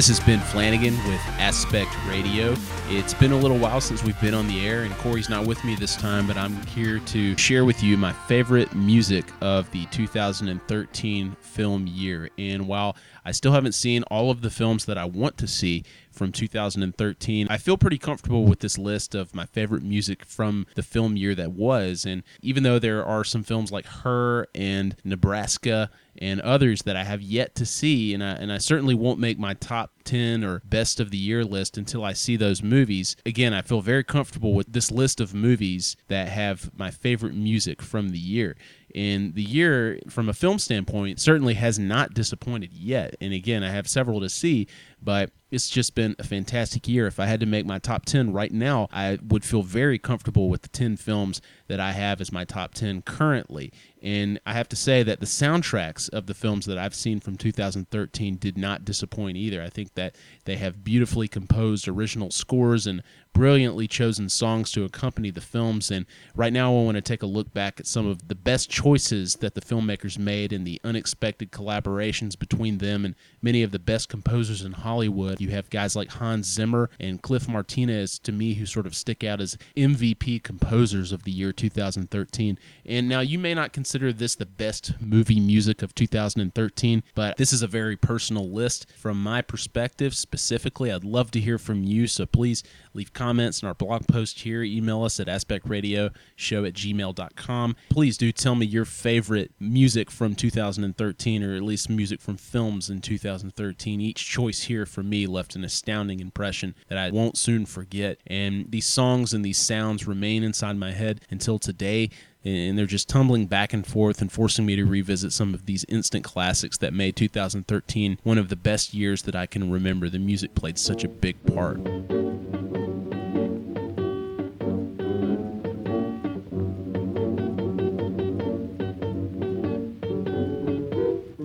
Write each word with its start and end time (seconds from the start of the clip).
This 0.00 0.08
is 0.08 0.18
Ben 0.18 0.40
Flanagan 0.40 0.96
with 1.06 1.20
Aspect 1.36 1.94
Radio. 2.08 2.56
It's 2.88 3.12
been 3.12 3.32
a 3.32 3.36
little 3.36 3.58
while 3.58 3.82
since 3.82 4.02
we've 4.02 4.18
been 4.18 4.32
on 4.32 4.48
the 4.48 4.66
air, 4.66 4.84
and 4.84 4.94
Corey's 4.94 5.28
not 5.28 5.46
with 5.46 5.62
me 5.62 5.74
this 5.74 5.94
time, 5.94 6.26
but 6.26 6.38
I'm 6.38 6.56
here 6.68 7.00
to 7.00 7.36
share 7.36 7.66
with 7.66 7.82
you 7.82 7.98
my 7.98 8.14
favorite 8.14 8.74
music 8.74 9.26
of 9.42 9.70
the 9.72 9.84
2013 9.90 11.36
film 11.42 11.86
year. 11.86 12.30
And 12.38 12.66
while 12.66 12.96
I 13.26 13.32
still 13.32 13.52
haven't 13.52 13.72
seen 13.72 14.02
all 14.04 14.30
of 14.30 14.40
the 14.40 14.48
films 14.48 14.86
that 14.86 14.96
I 14.96 15.04
want 15.04 15.36
to 15.38 15.46
see 15.46 15.84
from 16.10 16.32
2013. 16.32 17.46
I 17.48 17.56
feel 17.56 17.76
pretty 17.76 17.98
comfortable 17.98 18.44
with 18.44 18.60
this 18.60 18.78
list 18.78 19.14
of 19.14 19.34
my 19.34 19.46
favorite 19.46 19.82
music 19.82 20.24
from 20.24 20.66
the 20.74 20.82
film 20.82 21.16
year 21.16 21.34
that 21.34 21.52
was. 21.52 22.04
And 22.04 22.22
even 22.42 22.62
though 22.62 22.78
there 22.78 23.04
are 23.04 23.24
some 23.24 23.42
films 23.42 23.70
like 23.70 23.86
Her 23.86 24.46
and 24.54 24.96
Nebraska 25.04 25.90
and 26.18 26.40
others 26.40 26.82
that 26.82 26.96
I 26.96 27.04
have 27.04 27.22
yet 27.22 27.54
to 27.56 27.66
see, 27.66 28.14
and 28.14 28.22
I, 28.22 28.32
and 28.32 28.52
I 28.52 28.58
certainly 28.58 28.94
won't 28.94 29.18
make 29.18 29.38
my 29.38 29.54
top 29.54 29.92
10 30.04 30.44
or 30.44 30.60
best 30.64 31.00
of 31.00 31.10
the 31.10 31.18
year 31.18 31.44
list 31.44 31.78
until 31.78 32.04
I 32.04 32.12
see 32.12 32.36
those 32.36 32.62
movies. 32.62 33.16
Again, 33.24 33.54
I 33.54 33.62
feel 33.62 33.80
very 33.80 34.04
comfortable 34.04 34.54
with 34.54 34.72
this 34.72 34.90
list 34.90 35.20
of 35.20 35.34
movies 35.34 35.96
that 36.08 36.28
have 36.28 36.70
my 36.76 36.90
favorite 36.90 37.34
music 37.34 37.82
from 37.82 38.10
the 38.10 38.18
year. 38.18 38.56
And 38.94 39.34
the 39.34 39.42
year, 39.42 39.98
from 40.08 40.28
a 40.28 40.32
film 40.32 40.58
standpoint, 40.58 41.20
certainly 41.20 41.54
has 41.54 41.78
not 41.78 42.14
disappointed 42.14 42.72
yet. 42.72 43.16
And 43.20 43.32
again, 43.32 43.62
I 43.62 43.70
have 43.70 43.88
several 43.88 44.20
to 44.20 44.28
see, 44.28 44.66
but 45.02 45.30
it's 45.50 45.68
just 45.68 45.94
been 45.94 46.14
a 46.18 46.24
fantastic 46.24 46.86
year. 46.86 47.06
If 47.06 47.18
I 47.18 47.26
had 47.26 47.40
to 47.40 47.46
make 47.46 47.66
my 47.66 47.78
top 47.78 48.04
10 48.04 48.32
right 48.32 48.52
now, 48.52 48.88
I 48.92 49.18
would 49.26 49.44
feel 49.44 49.62
very 49.62 49.98
comfortable 49.98 50.48
with 50.48 50.62
the 50.62 50.68
10 50.68 50.96
films 50.96 51.40
that 51.66 51.80
I 51.80 51.92
have 51.92 52.20
as 52.20 52.32
my 52.32 52.44
top 52.44 52.74
10 52.74 53.02
currently. 53.02 53.72
And 54.02 54.40
I 54.46 54.52
have 54.52 54.68
to 54.68 54.76
say 54.76 55.02
that 55.02 55.20
the 55.20 55.26
soundtracks 55.26 56.08
of 56.10 56.26
the 56.26 56.34
films 56.34 56.66
that 56.66 56.78
I've 56.78 56.94
seen 56.94 57.20
from 57.20 57.36
2013 57.36 58.36
did 58.36 58.56
not 58.56 58.84
disappoint 58.84 59.36
either. 59.36 59.62
I 59.62 59.68
think 59.68 59.94
that 59.94 60.14
they 60.44 60.56
have 60.56 60.84
beautifully 60.84 61.28
composed 61.28 61.88
original 61.88 62.30
scores 62.30 62.86
and 62.86 63.02
brilliantly 63.32 63.88
chosen 63.88 64.28
songs 64.28 64.70
to 64.72 64.84
accompany 64.84 65.30
the 65.30 65.40
films. 65.40 65.90
And 65.90 66.06
right 66.34 66.52
now, 66.52 66.70
I 66.76 66.82
want 66.82 66.96
to 66.96 67.00
take 67.00 67.22
a 67.22 67.26
look 67.26 67.52
back 67.52 67.80
at 67.80 67.86
some 67.86 68.06
of 68.06 68.28
the 68.28 68.34
best 68.34 68.68
choices 68.70 69.36
that 69.36 69.54
the 69.54 69.60
filmmakers 69.60 70.18
made 70.18 70.52
and 70.52 70.66
the 70.66 70.80
unexpected 70.84 71.50
collaborations 71.50 72.38
between 72.38 72.78
them 72.78 73.04
and 73.04 73.14
many 73.40 73.62
of 73.62 73.70
the 73.70 73.78
best 73.78 74.08
composers 74.08 74.62
in 74.62 74.72
Hollywood. 74.72 75.40
You 75.40 75.50
have 75.50 75.70
guys 75.70 75.96
like 75.96 76.10
Hans 76.10 76.46
Zimmer 76.46 76.90
and 76.98 77.22
Cliff 77.22 77.48
Martinez, 77.48 78.18
to 78.20 78.32
me, 78.32 78.54
who 78.54 78.66
sort 78.66 78.86
of 78.86 78.94
stick 78.94 79.24
out 79.24 79.40
as 79.40 79.56
MVP 79.76 80.42
composers 80.42 81.12
of 81.12 81.24
the 81.24 81.32
year 81.32 81.52
2013. 81.52 82.58
And 82.84 83.08
now, 83.08 83.20
you 83.20 83.38
may 83.38 83.54
not 83.54 83.72
consider 83.72 84.12
this 84.12 84.34
the 84.34 84.46
best 84.46 84.92
movie 85.00 85.40
music 85.40 85.82
of 85.82 85.94
2013, 85.94 87.02
but 87.14 87.36
this 87.36 87.52
is 87.52 87.62
a 87.62 87.66
very 87.66 87.96
personal 87.96 88.50
list 88.50 88.86
from 88.96 89.22
my 89.22 89.42
perspective 89.42 90.14
specifically. 90.14 90.92
I'd 90.92 91.04
love 91.04 91.30
to 91.32 91.40
hear 91.40 91.58
from 91.58 91.84
you, 91.84 92.06
so 92.06 92.26
please 92.26 92.62
leave 92.94 93.12
comments 93.20 93.60
in 93.60 93.68
our 93.68 93.74
blog 93.74 94.06
post 94.06 94.40
here. 94.40 94.62
Email 94.62 95.04
us 95.04 95.20
at 95.20 95.26
aspectradioshow 95.26 96.66
at 96.66 96.72
gmail.com. 96.72 97.76
Please 97.90 98.16
do 98.16 98.32
tell 98.32 98.54
me 98.54 98.64
your 98.64 98.86
favorite 98.86 99.52
music 99.60 100.10
from 100.10 100.34
2013, 100.34 101.42
or 101.42 101.54
at 101.54 101.62
least 101.62 101.90
music 101.90 102.22
from 102.22 102.38
films 102.38 102.88
in 102.88 103.02
2013. 103.02 104.00
Each 104.00 104.24
choice 104.24 104.62
here 104.62 104.86
for 104.86 105.02
me 105.02 105.26
left 105.26 105.54
an 105.54 105.64
astounding 105.64 106.20
impression 106.20 106.74
that 106.88 106.96
I 106.96 107.10
won't 107.10 107.36
soon 107.36 107.66
forget. 107.66 108.18
And 108.26 108.70
these 108.70 108.86
songs 108.86 109.34
and 109.34 109.44
these 109.44 109.58
sounds 109.58 110.06
remain 110.06 110.42
inside 110.42 110.78
my 110.78 110.92
head 110.92 111.20
until 111.30 111.58
today 111.58 112.08
and 112.42 112.78
they're 112.78 112.86
just 112.86 113.06
tumbling 113.06 113.44
back 113.44 113.74
and 113.74 113.86
forth 113.86 114.22
and 114.22 114.32
forcing 114.32 114.64
me 114.64 114.74
to 114.76 114.86
revisit 114.86 115.30
some 115.30 115.52
of 115.52 115.66
these 115.66 115.84
instant 115.90 116.24
classics 116.24 116.78
that 116.78 116.94
made 116.94 117.14
2013 117.14 118.18
one 118.22 118.38
of 118.38 118.48
the 118.48 118.56
best 118.56 118.94
years 118.94 119.24
that 119.24 119.36
I 119.36 119.44
can 119.44 119.70
remember. 119.70 120.08
The 120.08 120.18
music 120.18 120.54
played 120.54 120.78
such 120.78 121.04
a 121.04 121.08
big 121.08 121.36
part. 121.54 121.80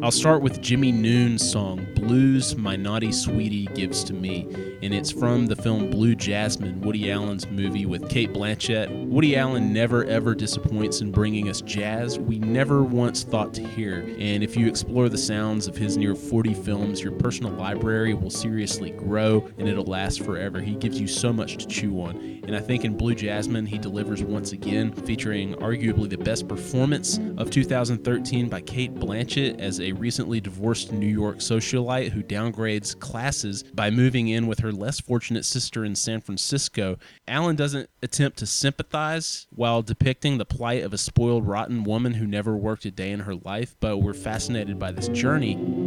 I'll 0.06 0.12
start 0.12 0.44
with 0.44 0.62
Jimmie 0.62 0.92
Noone's 0.92 1.50
song, 1.50 1.88
Blues 1.96 2.56
My 2.56 2.76
Naughty 2.76 3.12
Sweetie 3.12 3.66
Gives 3.74 4.04
to 4.04 4.14
Me 4.14 4.75
and 4.86 4.94
it's 4.94 5.12
from 5.12 5.48
the 5.48 5.56
film 5.56 5.90
Blue 5.90 6.14
Jasmine, 6.14 6.80
Woody 6.82 7.12
Allen's 7.12 7.48
movie 7.48 7.88
with 7.88 8.08
Cate 8.08 8.32
Blanchett. 8.32 9.08
Woody 9.08 9.36
Allen 9.36 9.74
never 9.74 10.06
ever 10.06 10.36
disappoints 10.36 11.02
in 11.02 11.12
bringing 11.12 11.50
us 11.50 11.62
jazz 11.62 12.20
we 12.20 12.38
never 12.38 12.84
once 12.84 13.24
thought 13.24 13.52
to 13.56 13.68
hear. 13.68 14.02
And 14.20 14.44
if 14.44 14.56
you 14.56 14.68
explore 14.68 15.10
the 15.10 15.18
sounds 15.18 15.68
of 15.68 15.76
his 15.76 15.98
near 15.98 16.14
40 16.14 16.54
films, 16.54 17.02
your 17.02 17.14
personal 17.14 17.52
library 17.54 18.14
will 18.14 18.30
seriously 18.30 18.92
grow 18.92 19.50
and 19.58 19.68
it'll 19.68 19.86
last 19.86 20.24
forever. 20.24 20.62
He 20.62 20.76
gives 20.76 21.02
you 21.02 21.08
so 21.08 21.34
much 21.34 21.58
to 21.58 21.66
chew 21.66 22.00
on. 22.02 22.42
And 22.46 22.56
I 22.56 22.60
think 22.60 22.86
in 22.86 22.96
Blue 22.96 23.16
Jasmine, 23.16 23.66
he 23.66 23.80
delivers 23.80 24.24
once 24.24 24.52
again, 24.52 24.94
featuring 24.94 25.56
arguably 25.56 26.10
the 26.10 26.18
best 26.18 26.48
performance 26.48 27.20
of 27.38 27.50
2013 27.50 28.50
by 28.50 28.62
Cate 28.62 28.94
Blanchett 28.94 29.60
as 29.60 29.82
a 29.82 29.94
recently 29.94 30.40
divorced 30.40 30.92
New 30.92 31.08
York 31.08 31.38
socialite 31.38 32.12
who 32.12 32.22
downgrades 32.22 32.98
classes 33.00 33.64
by 33.74 33.90
moving 33.90 34.28
in 34.28 34.46
with 34.46 34.60
her 34.60 34.75
less 34.76 35.00
fortunate 35.00 35.46
sister 35.46 35.84
in 35.84 35.96
San 35.96 36.22
Francisco, 36.22 36.98
Allen 37.28 37.56
doesn't 37.56 37.90
attempt 38.04 38.38
to 38.40 38.46
sympathize 38.46 39.48
while 39.50 39.82
depicting 39.82 40.38
the 40.38 40.46
plight 40.46 40.84
of 40.84 40.94
a 40.94 40.98
spoiled, 40.98 41.48
rotten 41.48 41.84
woman 41.84 42.14
who 42.14 42.28
never 42.28 42.56
worked 42.56 42.86
a 42.86 42.92
day 42.92 43.12
in 43.12 43.22
her 43.22 43.36
life, 43.36 43.76
but 43.80 43.98
we're 43.98 44.14
fascinated 44.14 44.78
by 44.78 44.92
this 44.92 45.08
journey. 45.10 45.85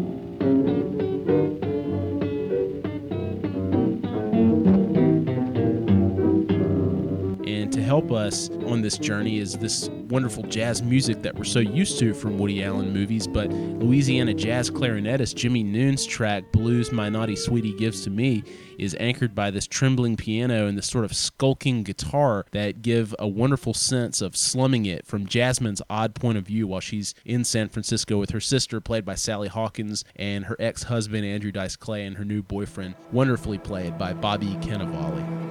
Help 7.98 8.12
us 8.12 8.48
on 8.66 8.80
this 8.80 8.96
journey 8.96 9.38
is 9.38 9.58
this 9.58 9.88
wonderful 10.08 10.44
jazz 10.44 10.82
music 10.82 11.20
that 11.22 11.34
we're 11.34 11.42
so 11.42 11.58
used 11.58 11.98
to 11.98 12.14
from 12.14 12.38
Woody 12.38 12.62
Allen 12.62 12.92
movies. 12.92 13.26
But 13.26 13.50
Louisiana 13.50 14.34
jazz 14.34 14.70
clarinetist 14.70 15.34
Jimmie 15.34 15.64
Noone's 15.64 16.06
track, 16.06 16.44
Blues 16.52 16.92
My 16.92 17.08
Naughty 17.08 17.34
Sweetie 17.34 17.74
Gives 17.76 18.04
to 18.04 18.10
Me, 18.10 18.44
is 18.78 18.96
anchored 19.00 19.34
by 19.34 19.50
this 19.50 19.66
trembling 19.66 20.16
piano 20.16 20.68
and 20.68 20.78
this 20.78 20.86
sort 20.86 21.06
of 21.06 21.12
skulking 21.12 21.82
guitar 21.82 22.46
that 22.52 22.82
give 22.82 23.16
a 23.18 23.26
wonderful 23.26 23.74
sense 23.74 24.22
of 24.22 24.36
slumming 24.36 24.86
it 24.86 25.04
from 25.04 25.26
Jasmine's 25.26 25.82
odd 25.90 26.14
point 26.14 26.38
of 26.38 26.46
view 26.46 26.68
while 26.68 26.78
she's 26.78 27.16
in 27.24 27.42
San 27.42 27.68
Francisco 27.68 28.16
with 28.16 28.30
her 28.30 28.38
sister, 28.38 28.80
played 28.80 29.04
by 29.04 29.16
Sally 29.16 29.48
Hawkins, 29.48 30.04
and 30.14 30.44
her 30.44 30.54
ex 30.60 30.84
husband, 30.84 31.26
Andrew 31.26 31.50
Dice 31.50 31.74
Clay, 31.74 32.06
and 32.06 32.16
her 32.16 32.24
new 32.24 32.44
boyfriend, 32.44 32.94
wonderfully 33.10 33.58
played 33.58 33.98
by 33.98 34.12
Bobby 34.12 34.54
Cannavale. 34.60 35.48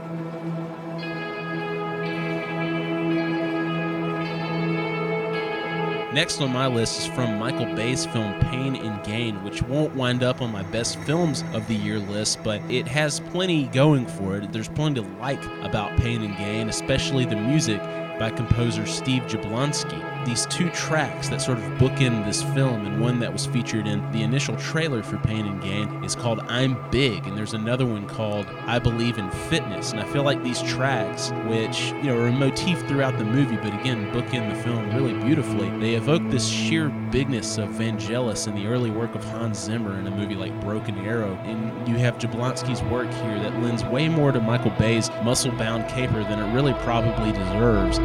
Next 6.14 6.40
on 6.40 6.54
my 6.54 6.68
list 6.68 7.00
is 7.00 7.06
from 7.06 7.38
Michael 7.38 7.66
Bay's 7.76 8.06
film 8.06 8.40
Pain 8.40 8.78
and 8.78 9.04
Gain, 9.04 9.44
which 9.44 9.62
won't 9.64 9.94
wind 9.94 10.24
up 10.24 10.42
on 10.42 10.54
my 10.54 10.64
best 10.64 10.98
films 11.00 11.44
of 11.54 11.68
the 11.68 11.76
year 11.76 12.00
list, 12.00 12.42
but 12.46 12.62
it 12.72 12.88
has 12.88 13.20
plenty 13.32 13.68
going 13.68 14.06
for 14.06 14.38
it. 14.38 14.52
There's 14.52 14.70
plenty 14.70 15.02
to 15.02 15.08
like 15.20 15.44
about 15.62 15.98
Pain 16.00 16.22
and 16.24 16.36
Gain, 16.38 16.70
especially 16.70 17.26
the 17.26 17.36
music 17.36 17.82
by 18.20 18.32
composer 18.32 18.86
Steve 18.86 19.24
Jablonsky. 19.24 20.04
These 20.26 20.46
two 20.48 20.70
tracks 20.72 21.30
that 21.30 21.42
sort 21.42 21.58
of 21.58 21.64
bookend 21.74 22.26
this 22.26 22.42
film, 22.44 22.86
and 22.86 23.00
one 23.00 23.20
that 23.20 23.32
was 23.32 23.46
featured 23.46 23.88
in 23.88 24.12
the 24.12 24.24
initial 24.24 24.58
trailer 24.58 25.02
for 25.02 25.18
Pain 25.20 25.46
and 25.46 25.62
Gain 25.62 26.04
is 26.04 26.16
called 26.16 26.40
I'm 26.48 26.78
Big, 26.90 27.26
and 27.28 27.38
there's 27.38 27.54
another 27.54 27.86
one 27.86 28.08
called 28.08 28.46
I 28.66 28.80
Believe 28.80 29.18
in 29.20 29.30
Fitness. 29.32 29.92
And 29.92 30.02
I 30.02 30.06
feel 30.06 30.24
like 30.24 30.44
these 30.44 30.62
tracks, 30.64 31.32
which 31.46 31.92
you 31.92 32.04
know 32.04 32.18
are 32.18 32.28
a 32.28 32.32
motif 32.32 32.80
throughout 32.88 33.18
the 33.18 33.24
movie, 33.24 33.56
but 33.56 33.74
again 33.80 34.12
bookend 34.12 34.54
the 34.54 34.62
film 34.64 34.94
really 34.94 35.14
beautifully, 35.24 35.70
they 35.80 35.94
evoke 35.94 36.24
this 36.30 36.48
sheer 36.48 36.90
bigness 36.90 37.58
of 37.58 37.70
Vangelis 37.70 38.48
and 38.48 38.58
the 38.58 38.68
early 38.68 38.92
work 38.92 39.16
of 39.16 39.24
Hans 39.24 39.60
Zimmer 39.60 39.98
in 39.98 40.08
a 40.08 40.12
movie 40.12 40.36
like 40.36 40.60
Broken 40.60 40.98
Arrow. 41.06 41.36
And 41.46 41.88
you 41.88 41.96
have 41.98 42.18
Jablonsky's 42.18 42.82
work 42.84 43.10
here 43.22 43.40
that 43.40 43.62
lends 43.62 43.84
way 43.86 44.10
more 44.10 44.32
to 44.32 44.40
Michael 44.40 44.72
Bay's 44.72 45.10
muscle-bound 45.24 45.90
caper 45.90 46.24
than 46.24 46.40
it 46.40 46.54
really 46.54 46.74
probably 46.74 47.32
deserves. 47.32 48.00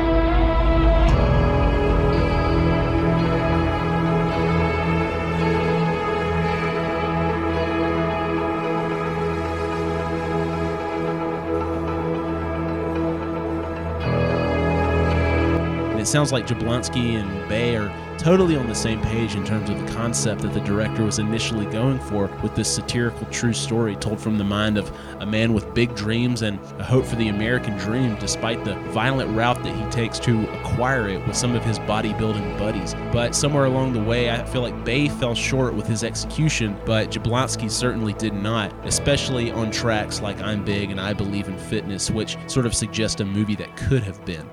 Sounds 16.12 16.30
like 16.30 16.46
Jablonsky 16.46 17.18
and 17.18 17.48
Bay 17.48 17.74
are 17.74 17.90
totally 18.18 18.54
on 18.54 18.68
the 18.68 18.74
same 18.74 19.00
page 19.00 19.34
in 19.34 19.46
terms 19.46 19.70
of 19.70 19.80
the 19.80 19.92
concept 19.94 20.42
that 20.42 20.52
the 20.52 20.60
director 20.60 21.04
was 21.04 21.18
initially 21.18 21.64
going 21.64 21.98
for 22.00 22.26
with 22.42 22.54
this 22.54 22.68
satirical 22.68 23.24
true 23.30 23.54
story 23.54 23.96
told 23.96 24.20
from 24.20 24.36
the 24.36 24.44
mind 24.44 24.76
of 24.76 24.92
a 25.20 25.26
man 25.26 25.54
with 25.54 25.72
big 25.72 25.94
dreams 25.94 26.42
and 26.42 26.58
a 26.78 26.84
hope 26.84 27.06
for 27.06 27.16
the 27.16 27.28
American 27.28 27.78
dream, 27.78 28.14
despite 28.20 28.62
the 28.62 28.74
violent 28.90 29.34
route 29.34 29.64
that 29.64 29.74
he 29.74 29.90
takes 29.90 30.18
to 30.18 30.46
acquire 30.60 31.08
it 31.08 31.26
with 31.26 31.34
some 31.34 31.54
of 31.54 31.64
his 31.64 31.78
bodybuilding 31.78 32.58
buddies. 32.58 32.92
But 33.10 33.34
somewhere 33.34 33.64
along 33.64 33.94
the 33.94 34.02
way, 34.02 34.30
I 34.30 34.44
feel 34.44 34.60
like 34.60 34.84
Bay 34.84 35.08
fell 35.08 35.34
short 35.34 35.72
with 35.72 35.86
his 35.86 36.04
execution, 36.04 36.76
but 36.84 37.10
Jablonsky 37.10 37.70
certainly 37.70 38.12
did 38.12 38.34
not, 38.34 38.74
especially 38.84 39.50
on 39.50 39.70
tracks 39.70 40.20
like 40.20 40.42
I'm 40.42 40.62
Big 40.62 40.90
and 40.90 41.00
I 41.00 41.14
Believe 41.14 41.48
in 41.48 41.56
Fitness, 41.56 42.10
which 42.10 42.36
sort 42.48 42.66
of 42.66 42.74
suggest 42.74 43.22
a 43.22 43.24
movie 43.24 43.56
that 43.56 43.74
could 43.78 44.02
have 44.02 44.22
been. 44.26 44.46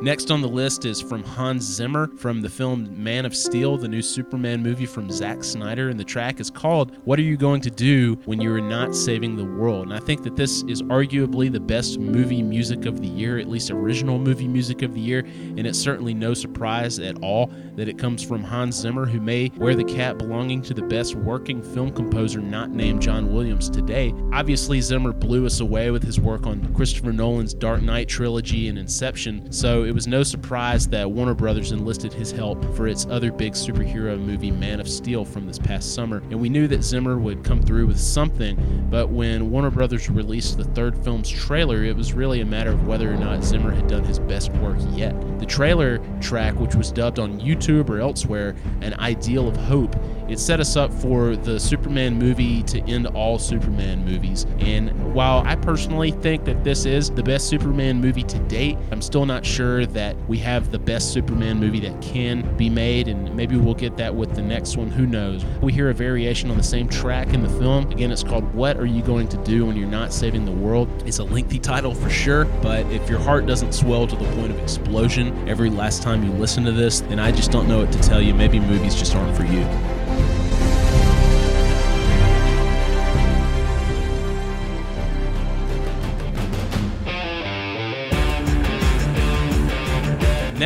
Next 0.00 0.30
on 0.30 0.40
the 0.40 0.48
list 0.48 0.84
is 0.84 1.02
from 1.02 1.24
Hans 1.24 1.64
Zimmer 1.64 2.08
from 2.18 2.40
the 2.40 2.48
film 2.48 3.02
Man 3.02 3.26
of 3.26 3.34
Steel, 3.34 3.76
the 3.76 3.88
new 3.88 4.00
Superman 4.00 4.62
movie 4.62 4.86
from 4.86 5.10
Zack 5.10 5.42
Snyder. 5.42 5.88
And 5.88 5.98
the 5.98 6.04
track 6.04 6.38
is 6.38 6.50
called 6.50 6.96
What 7.04 7.18
Are 7.18 7.22
You 7.22 7.36
Going 7.36 7.60
to 7.62 7.70
Do 7.70 8.14
When 8.24 8.40
You're 8.40 8.60
Not 8.60 8.94
Saving 8.94 9.34
the 9.34 9.44
World? 9.44 9.86
And 9.86 9.92
I 9.92 9.98
think 9.98 10.22
that 10.22 10.36
this 10.36 10.62
is 10.68 10.82
arguably 10.82 11.50
the 11.50 11.58
best 11.58 11.98
movie 11.98 12.44
music 12.44 12.86
of 12.86 13.00
the 13.00 13.08
year, 13.08 13.38
at 13.38 13.48
least 13.48 13.72
original 13.72 14.20
movie 14.20 14.46
music 14.46 14.82
of 14.82 14.94
the 14.94 15.00
year. 15.00 15.26
And 15.56 15.66
it's 15.66 15.80
certainly 15.80 16.14
no 16.14 16.32
surprise 16.32 17.00
at 17.00 17.20
all 17.20 17.50
that 17.74 17.88
it 17.88 17.98
comes 17.98 18.22
from 18.22 18.44
Hans 18.44 18.76
Zimmer, 18.76 19.04
who 19.04 19.20
may 19.20 19.50
wear 19.56 19.74
the 19.74 19.82
cap 19.82 20.18
belonging 20.18 20.62
to 20.62 20.74
the 20.74 20.82
best 20.82 21.16
working 21.16 21.60
film 21.60 21.90
composer 21.90 22.40
not 22.40 22.70
named 22.70 23.02
John 23.02 23.34
Williams 23.34 23.68
today. 23.68 24.14
Obviously, 24.32 24.80
Zimmer 24.80 25.12
blew 25.12 25.44
us 25.44 25.58
away 25.58 25.90
with 25.90 26.04
his 26.04 26.20
work 26.20 26.46
on 26.46 26.72
Christopher 26.72 27.12
Nolan's 27.12 27.52
Dark 27.52 27.82
Knight 27.82 28.08
trilogy 28.08 28.68
and 28.68 28.78
Inception. 28.78 29.50
So 29.50 29.87
it 29.88 29.94
was 29.94 30.06
no 30.06 30.22
surprise 30.22 30.86
that 30.88 31.10
Warner 31.10 31.32
Brothers 31.32 31.72
enlisted 31.72 32.12
his 32.12 32.30
help 32.30 32.62
for 32.76 32.86
its 32.86 33.06
other 33.06 33.32
big 33.32 33.54
superhero 33.54 34.20
movie, 34.20 34.50
Man 34.50 34.80
of 34.80 34.88
Steel, 34.88 35.24
from 35.24 35.46
this 35.46 35.58
past 35.58 35.94
summer. 35.94 36.18
And 36.30 36.38
we 36.38 36.50
knew 36.50 36.68
that 36.68 36.82
Zimmer 36.82 37.18
would 37.18 37.42
come 37.42 37.62
through 37.62 37.86
with 37.86 37.98
something, 37.98 38.86
but 38.90 39.08
when 39.08 39.50
Warner 39.50 39.70
Brothers 39.70 40.10
released 40.10 40.58
the 40.58 40.64
third 40.64 40.94
film's 40.98 41.30
trailer, 41.30 41.84
it 41.84 41.96
was 41.96 42.12
really 42.12 42.42
a 42.42 42.44
matter 42.44 42.70
of 42.70 42.86
whether 42.86 43.10
or 43.10 43.16
not 43.16 43.42
Zimmer 43.42 43.70
had 43.70 43.88
done 43.88 44.04
his 44.04 44.18
best 44.18 44.52
work 44.56 44.76
yet. 44.90 45.18
The 45.38 45.46
trailer 45.46 46.00
track, 46.20 46.60
which 46.60 46.74
was 46.74 46.92
dubbed 46.92 47.18
on 47.18 47.40
YouTube 47.40 47.88
or 47.88 47.98
elsewhere 47.98 48.56
an 48.82 48.92
Ideal 49.00 49.48
of 49.48 49.56
Hope, 49.56 49.96
it 50.28 50.38
set 50.38 50.60
us 50.60 50.76
up 50.76 50.92
for 50.92 51.36
the 51.36 51.58
Superman 51.58 52.18
movie 52.18 52.62
to 52.64 52.80
end 52.82 53.06
all 53.08 53.38
Superman 53.38 54.04
movies. 54.04 54.46
And 54.58 55.14
while 55.14 55.42
I 55.46 55.56
personally 55.56 56.10
think 56.10 56.44
that 56.44 56.64
this 56.64 56.84
is 56.84 57.10
the 57.10 57.22
best 57.22 57.48
Superman 57.48 58.00
movie 58.00 58.22
to 58.24 58.38
date, 58.40 58.76
I'm 58.92 59.02
still 59.02 59.26
not 59.26 59.44
sure 59.44 59.86
that 59.86 60.16
we 60.28 60.38
have 60.38 60.70
the 60.70 60.78
best 60.78 61.12
Superman 61.12 61.58
movie 61.58 61.80
that 61.80 62.00
can 62.02 62.56
be 62.56 62.68
made, 62.68 63.08
and 63.08 63.34
maybe 63.34 63.56
we'll 63.56 63.74
get 63.74 63.96
that 63.96 64.14
with 64.14 64.34
the 64.34 64.42
next 64.42 64.76
one. 64.76 64.90
Who 64.90 65.06
knows? 65.06 65.44
We 65.62 65.72
hear 65.72 65.90
a 65.90 65.94
variation 65.94 66.50
on 66.50 66.56
the 66.56 66.62
same 66.62 66.88
track 66.88 67.32
in 67.32 67.42
the 67.42 67.48
film. 67.48 67.90
Again, 67.90 68.10
it's 68.10 68.22
called 68.22 68.52
What 68.54 68.76
Are 68.76 68.86
You 68.86 69.02
Going 69.02 69.28
to 69.28 69.36
Do 69.38 69.66
When 69.66 69.76
You're 69.76 69.88
Not 69.88 70.12
Saving 70.12 70.44
the 70.44 70.52
World? 70.52 70.88
It's 71.06 71.18
a 71.18 71.24
lengthy 71.24 71.58
title 71.58 71.94
for 71.94 72.10
sure, 72.10 72.44
but 72.62 72.86
if 72.92 73.08
your 73.08 73.18
heart 73.18 73.46
doesn't 73.46 73.72
swell 73.72 74.06
to 74.06 74.16
the 74.16 74.24
point 74.32 74.50
of 74.50 74.58
explosion 74.58 75.48
every 75.48 75.70
last 75.70 76.02
time 76.02 76.22
you 76.22 76.30
listen 76.32 76.64
to 76.64 76.72
this, 76.72 77.00
then 77.00 77.18
I 77.18 77.32
just 77.32 77.50
don't 77.50 77.68
know 77.68 77.80
what 77.80 77.92
to 77.92 78.00
tell 78.00 78.20
you. 78.20 78.34
Maybe 78.34 78.60
movies 78.60 78.94
just 78.94 79.14
aren't 79.14 79.36
for 79.36 79.44
you. 79.44 79.66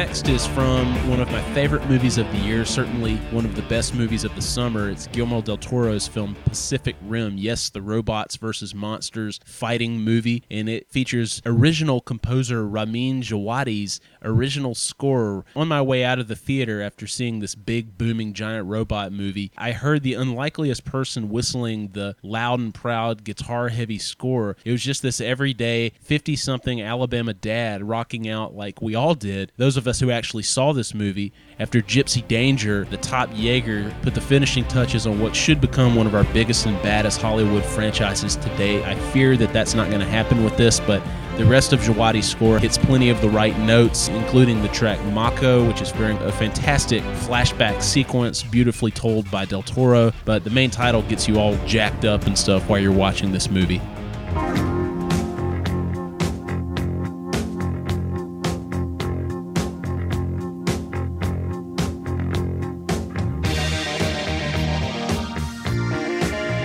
Next 0.03 0.29
is 0.29 0.49
from 0.49 0.93
one 1.09 1.21
of 1.21 1.31
my 1.31 1.41
favorite 1.55 1.89
movies 1.89 2.19
of 2.19 2.29
the 2.33 2.39
year, 2.39 2.65
certainly 2.65 3.19
one 3.31 3.45
of 3.45 3.55
the 3.55 3.63
best 3.63 3.95
movies 3.95 4.25
of 4.25 4.35
the 4.35 4.43
summer. 4.43 4.91
It's 4.91 5.07
Guillermo 5.07 5.43
del 5.43 5.59
Toro's 5.59 6.09
film 6.09 6.35
Pacific 6.45 6.97
Rim. 7.03 7.39
Yes, 7.39 7.71
the 7.71 7.83
robots 7.83 8.35
versus 8.35 8.75
monsters 8.75 9.39
fighting 9.45 10.01
movie, 10.01 10.43
and 10.51 10.69
it 10.69 10.91
features 10.91 11.41
original 11.47 12.01
composer 12.01 12.67
Ramin 12.67 13.23
Djawadi's 13.23 14.01
original 14.23 14.75
score. 14.75 15.45
On 15.55 15.69
my 15.69 15.81
way 15.81 16.03
out 16.05 16.19
of 16.19 16.27
the 16.27 16.35
theater 16.35 16.83
after 16.83 17.07
seeing 17.07 17.39
this 17.39 17.55
big, 17.55 17.97
booming, 17.97 18.33
giant 18.33 18.67
robot 18.67 19.13
movie, 19.13 19.53
I 19.57 19.71
heard 19.71 20.03
the 20.03 20.15
unlikeliest 20.15 20.85
person 20.85 21.29
whistling 21.29 21.91
the 21.93 22.17
loud 22.25 22.59
and 22.59 22.75
proud 22.75 23.23
guitar 23.23 23.69
heavy 23.69 23.99
score. 23.99 24.57
It 24.65 24.73
was 24.73 24.83
just 24.83 25.03
this 25.03 25.21
everyday 25.21 25.91
50 26.01 26.35
something 26.35 26.83
Alabama 26.83 27.35
dad 27.35 27.85
rocking 27.85 28.29
out 28.29 28.53
like 28.57 28.83
we 28.83 28.97
all 28.97 29.15
did. 29.15 29.53
Those 29.57 29.77
of 29.77 29.87
us 29.87 29.92
who 30.01 30.11
actually 30.11 30.43
saw 30.43 30.73
this 30.73 30.95
movie, 30.95 31.33
after 31.59 31.81
Gypsy 31.81 32.27
Danger, 32.27 32.85
the 32.85 32.97
top 32.97 33.31
Jaeger 33.35 33.95
put 34.03 34.15
the 34.15 34.21
finishing 34.21 34.65
touches 34.65 35.07
on 35.07 35.21
what 35.21 35.35
should 35.35 35.61
become 35.61 35.95
one 35.95 36.07
of 36.07 36.15
our 36.15 36.25
biggest 36.33 36.67
and 36.67 36.81
baddest 36.83 37.21
Hollywood 37.21 37.65
franchises 37.65 38.37
today. 38.37 38.85
I 38.85 38.95
fear 39.11 39.37
that 39.37 39.53
that's 39.53 39.75
not 39.75 39.89
going 39.89 40.01
to 40.01 40.07
happen 40.07 40.45
with 40.45 40.57
this, 40.57 40.81
but 40.81 41.03
the 41.37 41.45
rest 41.47 41.73
of 41.73 41.81
Djawadi's 41.81 42.31
score 42.31 42.59
hits 42.59 42.77
plenty 42.77 43.09
of 43.09 43.21
the 43.21 43.29
right 43.29 43.59
notes, 43.61 44.09
including 44.09 44.61
the 44.63 44.69
track 44.69 45.03
Mako, 45.07 45.67
which 45.67 45.81
is 45.81 45.91
very 45.91 46.15
a 46.17 46.33
fantastic 46.33 47.03
flashback 47.03 47.83
sequence, 47.83 48.43
beautifully 48.43 48.91
told 48.91 49.31
by 49.31 49.45
Del 49.45 49.63
Toro. 49.63 50.13
But 50.25 50.45
the 50.45 50.51
main 50.51 50.71
title 50.71 51.03
gets 51.03 51.27
you 51.27 51.39
all 51.39 51.57
jacked 51.67 52.05
up 52.05 52.27
and 52.27 52.37
stuff 52.37 52.69
while 52.69 52.81
you're 52.81 52.93
watching 52.93 53.33
this 53.33 53.51
movie. 53.51 53.81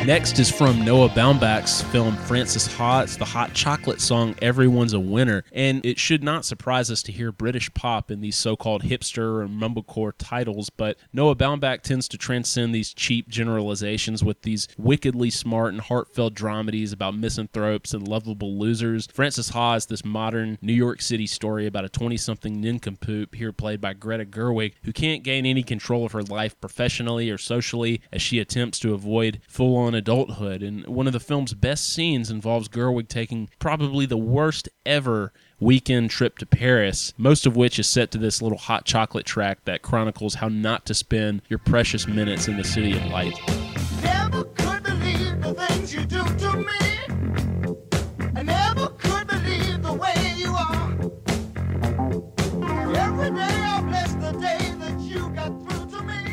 Next 0.08 0.40
is 0.40 0.50
from 0.50 0.86
Noah 0.86 1.10
Baumbach's 1.10 1.82
film 1.82 2.16
Frances 2.16 2.66
Ha. 2.66 3.02
It's 3.02 3.18
the 3.18 3.26
hot 3.26 3.54
chocolate 3.54 4.00
song 4.00 4.36
Everyone's 4.42 4.94
a 4.94 5.02
Winner. 5.02 5.44
And 5.52 5.86
it 5.86 6.00
should 6.00 6.24
not 6.24 6.46
surprise 6.46 6.90
us 6.90 7.04
to 7.04 7.12
hear 7.12 7.34
British 7.34 7.74
pop 7.74 8.10
in 8.10 8.22
these 8.22 8.38
so 8.38 8.56
called 8.56 8.84
hipster 8.84 9.42
or 9.42 9.50
mumblecore 9.50 10.14
titles, 10.18 10.70
but 10.70 10.98
Noah 11.12 11.36
Baumbach 11.36 11.82
tends 11.82 12.08
to 12.08 12.18
transcend 12.18 12.74
these 12.74 12.94
cheap 12.94 13.28
generalizations 13.28 14.24
with 14.24 14.44
these 14.44 14.70
wickedly 14.78 15.30
smart 15.30 15.74
and 15.74 15.82
heartfelt 15.82 16.34
dramedies 16.34 16.94
about 16.94 17.14
misanthropes 17.14 17.94
and 17.94 18.08
lovable 18.08 18.58
losers. 18.58 19.08
Frances 19.08 19.50
Ha 19.50 19.74
is 19.74 19.88
this 19.88 20.06
modern 20.06 20.58
New 20.62 20.72
York 20.72 21.02
City 21.02 21.28
story 21.28 21.68
about 21.68 21.84
a 21.84 21.90
20 21.90 22.16
something 22.16 22.62
nincompoop, 22.62 23.36
here 23.36 23.52
played 23.52 23.82
by 23.82 23.92
Greta 23.92 24.24
Gerwig, 24.24 24.72
who 24.86 24.94
can't 24.94 25.24
gain 25.24 25.46
any 25.46 25.64
control 25.64 26.06
of 26.06 26.14
her 26.14 26.24
life 26.24 26.58
professionally 26.62 27.30
or 27.30 27.38
socially 27.38 28.00
as 28.14 28.22
she 28.22 28.40
attempts 28.40 28.80
to 28.80 28.94
avoid 28.94 29.42
full 29.50 29.76
on 29.76 29.97
adulthood. 29.98 30.64
And 30.64 30.86
one 30.88 31.08
of 31.08 31.14
the 31.14 31.20
film's 31.20 31.54
best 31.54 31.90
scenes 31.90 32.32
involves 32.32 32.70
Gerwig 32.70 33.08
taking 33.08 33.50
probably 33.60 34.06
the 34.06 34.18
worst 34.18 34.70
ever 34.86 35.34
weekend 35.60 36.10
trip 36.10 36.38
to 36.38 36.46
Paris, 36.46 37.14
most 37.18 37.46
of 37.46 37.56
which 37.56 37.80
is 37.80 37.88
set 37.88 38.12
to 38.12 38.18
this 38.18 38.42
little 38.42 38.58
hot 38.58 38.86
chocolate 38.86 39.26
track 39.26 39.66
that 39.66 39.82
chronicles 39.82 40.36
how 40.36 40.48
not 40.48 40.86
to 40.86 40.94
spend 40.94 41.42
your 41.50 41.60
precious 41.60 42.08
minutes 42.08 42.48
in 42.48 42.58
the 42.58 42.64
city 42.64 42.94
of 42.94 43.06
light. 43.08 43.67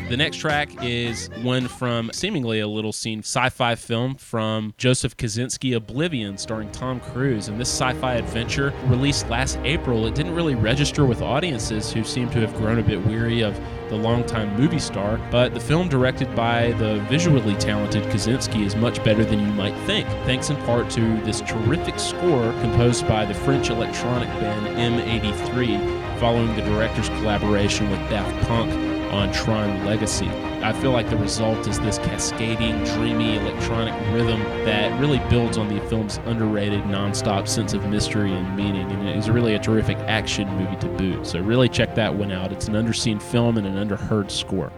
The 0.07 0.17
next 0.17 0.37
track 0.37 0.69
is 0.83 1.31
one 1.41 1.67
from 1.67 2.11
seemingly 2.13 2.59
a 2.59 2.67
little 2.67 2.93
scene 2.93 3.19
sci 3.19 3.49
fi 3.49 3.73
film 3.73 4.13
from 4.15 4.75
Joseph 4.77 5.17
Kosinski 5.17 5.75
Oblivion, 5.75 6.37
starring 6.37 6.71
Tom 6.71 6.99
Cruise. 6.99 7.47
And 7.47 7.59
this 7.59 7.69
sci 7.69 7.91
fi 7.99 8.13
adventure, 8.13 8.71
released 8.85 9.27
last 9.29 9.57
April, 9.63 10.05
it 10.05 10.13
didn't 10.13 10.35
really 10.35 10.53
register 10.53 11.07
with 11.07 11.23
audiences 11.23 11.91
who 11.91 12.03
seem 12.03 12.29
to 12.29 12.39
have 12.39 12.55
grown 12.55 12.77
a 12.77 12.83
bit 12.83 13.03
weary 13.03 13.41
of 13.41 13.59
the 13.89 13.95
longtime 13.95 14.55
movie 14.55 14.79
star, 14.79 15.19
but 15.31 15.55
the 15.55 15.59
film 15.59 15.89
directed 15.89 16.35
by 16.35 16.71
the 16.73 16.99
visually 17.09 17.55
talented 17.55 18.03
Kosinski 18.03 18.63
is 18.63 18.75
much 18.75 19.03
better 19.03 19.25
than 19.25 19.39
you 19.39 19.53
might 19.53 19.77
think, 19.85 20.07
thanks 20.25 20.51
in 20.51 20.55
part 20.57 20.89
to 20.91 21.01
this 21.21 21.41
terrific 21.41 21.99
score 21.99 22.51
composed 22.61 23.07
by 23.07 23.25
the 23.25 23.33
French 23.33 23.71
electronic 23.71 24.29
band 24.39 24.67
M83, 24.77 26.19
following 26.19 26.55
the 26.55 26.61
director's 26.61 27.09
collaboration 27.09 27.89
with 27.89 27.99
Daft 28.09 28.47
Punk 28.47 28.94
on 29.15 29.31
Tron 29.31 29.85
Legacy. 29.85 30.29
I 30.61 30.73
feel 30.73 30.91
like 30.91 31.09
the 31.09 31.17
result 31.17 31.67
is 31.67 31.79
this 31.79 31.97
cascading, 31.99 32.83
dreamy 32.83 33.37
electronic 33.37 33.93
rhythm 34.13 34.39
that 34.65 34.99
really 34.99 35.19
builds 35.29 35.57
on 35.57 35.67
the 35.67 35.79
film's 35.87 36.17
underrated, 36.25 36.81
nonstop 36.83 37.47
sense 37.47 37.73
of 37.73 37.87
mystery 37.87 38.33
and 38.33 38.55
meaning. 38.57 38.91
And 38.91 39.07
it 39.07 39.15
is 39.15 39.29
really 39.29 39.55
a 39.55 39.59
terrific 39.59 39.97
action 39.99 40.49
movie 40.57 40.75
to 40.77 40.87
boot. 40.87 41.25
So 41.25 41.39
really 41.39 41.69
check 41.69 41.95
that 41.95 42.13
one 42.13 42.31
out. 42.31 42.51
It's 42.51 42.67
an 42.67 42.73
underseen 42.73 43.21
film 43.21 43.57
and 43.57 43.65
an 43.65 43.75
underheard 43.75 44.29
score. 44.29 44.71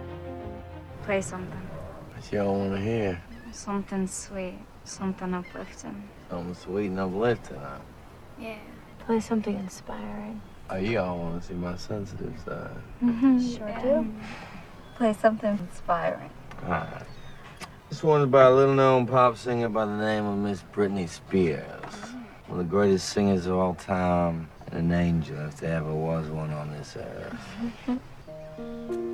Play 1.03 1.21
something. 1.21 1.67
What 2.13 2.31
y'all 2.31 2.59
want 2.59 2.73
to 2.73 2.79
hear? 2.79 3.21
Something 3.51 4.07
sweet, 4.07 4.59
something 4.83 5.33
uplifting. 5.33 6.07
Something 6.29 6.53
sweet 6.53 6.87
and 6.87 6.99
uplifting, 6.99 7.57
huh? 7.57 7.79
Yeah. 8.39 8.59
Play 8.99 9.19
something 9.19 9.57
inspiring. 9.57 10.41
Oh, 10.69 10.75
you 10.75 10.99
all 10.99 11.17
want 11.17 11.41
to 11.41 11.47
see 11.47 11.53
my 11.53 11.77
sensitive 11.77 12.33
side. 12.45 12.69
Mm-hmm. 13.01 13.55
Sure 13.55 13.79
do. 13.81 14.13
Play 14.95 15.13
something 15.13 15.57
inspiring. 15.57 16.29
All 16.63 16.71
right. 16.71 17.03
This 17.89 18.03
one's 18.03 18.29
by 18.29 18.43
a 18.43 18.51
little 18.51 18.75
known 18.75 19.07
pop 19.07 19.37
singer 19.37 19.69
by 19.69 19.85
the 19.85 19.95
name 19.95 20.25
of 20.25 20.37
Miss 20.37 20.63
Britney 20.73 21.07
Spears. 21.07 21.63
One 22.47 22.59
of 22.59 22.65
the 22.65 22.69
greatest 22.69 23.09
singers 23.09 23.45
of 23.45 23.55
all 23.55 23.75
time, 23.75 24.49
and 24.71 24.91
an 24.91 24.99
angel 24.99 25.39
if 25.47 25.57
there 25.57 25.77
ever 25.77 25.93
was 25.93 26.27
one 26.27 26.51
on 26.51 26.71
this 26.71 26.97
earth. 26.97 27.99